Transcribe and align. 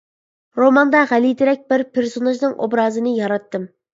روماندا 0.61 1.01
غەلىتىرەك 1.11 1.61
بىر 1.73 1.85
پېرسوناژنىڭ 1.97 2.57
ئوبرازىنى 2.65 3.15
ياراتتىم. 3.21 3.71